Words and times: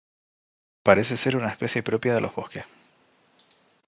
Parece 0.83 1.15
ser 1.15 1.37
una 1.37 1.49
especie 1.49 1.83
propia 1.83 2.15
de 2.15 2.21
los 2.21 2.33
bosques. 2.33 2.65